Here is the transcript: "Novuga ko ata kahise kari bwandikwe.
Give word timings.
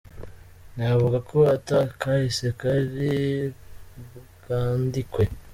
"Novuga 0.75 1.17
ko 1.29 1.37
ata 1.55 1.79
kahise 1.99 2.47
kari 2.59 3.09
bwandikwe. 4.37 5.23